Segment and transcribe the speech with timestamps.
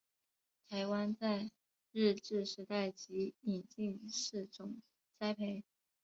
[0.67, 1.51] 台湾在
[1.91, 4.81] 日治时代即引进试种
[5.19, 5.63] 栽培。